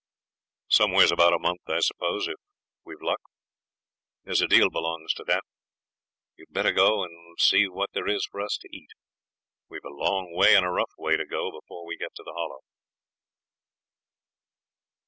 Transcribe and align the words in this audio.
'Somewheres 0.67 1.11
about 1.11 1.31
a 1.31 1.37
month, 1.37 1.61
I 1.67 1.79
suppose, 1.79 2.27
if 2.27 2.33
we've 2.83 3.03
luck. 3.03 3.21
There's 4.23 4.41
a 4.41 4.47
deal 4.47 4.71
belongs 4.71 5.13
to 5.13 5.23
that. 5.27 5.43
You'd 6.35 6.51
better 6.51 6.71
go 6.71 7.03
and 7.03 7.39
see 7.39 7.67
what 7.67 7.91
there 7.93 8.07
is 8.07 8.25
for 8.25 8.41
us 8.41 8.57
to 8.61 8.75
eat. 8.75 8.89
We've 9.69 9.85
a 9.85 9.93
long 9.93 10.33
way 10.33 10.55
and 10.55 10.65
a 10.65 10.69
rough 10.71 10.93
way 10.97 11.17
to 11.17 11.25
go 11.27 11.51
before 11.51 11.85
we 11.85 11.97
get 11.97 12.15
to 12.15 12.23
the 12.23 12.33
Hollow.' 12.33 12.63